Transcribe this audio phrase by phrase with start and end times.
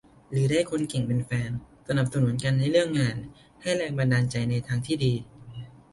[0.31, 1.51] หรือได้คนเก่งเป็นแฟน
[1.87, 3.17] สนับสนุนกันในเรื่องงาน
[3.61, 5.13] ให้แรงบันดาลใจในทางที่ดี